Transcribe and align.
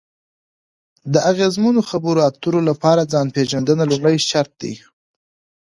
د 1.13 1.15
اغیزمنو 1.31 1.81
خبرو 1.89 2.19
اترو 2.29 2.61
لپاره 2.69 3.09
ځان 3.13 3.27
پېژندنه 3.35 3.83
لومړی 3.91 4.17
شرط 4.29 4.51
دی. 4.61 4.73